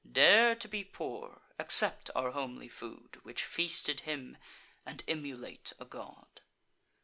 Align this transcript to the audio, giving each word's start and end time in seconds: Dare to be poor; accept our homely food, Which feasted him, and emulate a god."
Dare 0.11 0.55
to 0.55 0.67
be 0.67 0.83
poor; 0.83 1.41
accept 1.59 2.09
our 2.15 2.31
homely 2.31 2.67
food, 2.67 3.19
Which 3.21 3.43
feasted 3.43 3.99
him, 3.99 4.35
and 4.83 5.03
emulate 5.07 5.73
a 5.79 5.85
god." 5.85 6.41